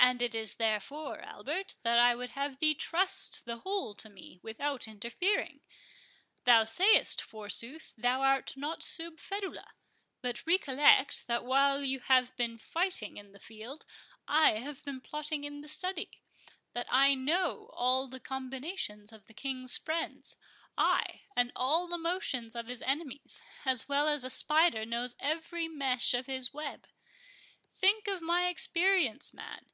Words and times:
"And 0.00 0.22
it 0.22 0.34
is 0.34 0.54
therefore, 0.54 1.20
Albert, 1.20 1.74
that 1.82 1.98
I 1.98 2.14
would 2.14 2.30
have 2.30 2.60
thee 2.60 2.72
trust 2.72 3.44
the 3.44 3.58
whole 3.58 3.94
to 3.96 4.08
me, 4.08 4.38
without 4.42 4.86
interfering. 4.88 5.60
Thou 6.44 6.64
sayest, 6.64 7.20
forsooth, 7.20 7.94
thou 7.98 8.22
art 8.22 8.56
not 8.56 8.82
sub 8.82 9.18
ferula; 9.18 9.66
but 10.22 10.46
recollect 10.46 11.26
that 11.26 11.44
while 11.44 11.82
you 11.84 11.98
have 11.98 12.34
been 12.36 12.56
fighting 12.56 13.16
in 13.18 13.32
the 13.32 13.40
field, 13.40 13.84
I 14.26 14.60
have 14.60 14.82
been 14.84 15.00
plotting 15.02 15.42
in 15.44 15.60
the 15.60 15.68
study—that 15.68 16.86
I 16.90 17.14
know 17.14 17.68
all 17.74 18.06
the 18.06 18.20
combinations 18.20 19.12
of 19.12 19.26
the 19.26 19.34
King's 19.34 19.76
friends, 19.76 20.36
ay, 20.78 21.22
and 21.36 21.52
all 21.54 21.86
the 21.86 21.98
motions 21.98 22.54
of 22.54 22.68
his 22.68 22.80
enemies, 22.82 23.42
as 23.66 23.88
well 23.90 24.08
as 24.08 24.24
a 24.24 24.30
spider 24.30 24.86
knows 24.86 25.16
every 25.20 25.66
mesh 25.68 26.14
of 26.14 26.26
his 26.26 26.54
web. 26.54 26.86
Think 27.74 28.06
of 28.06 28.22
my 28.22 28.46
experience, 28.46 29.34
man. 29.34 29.66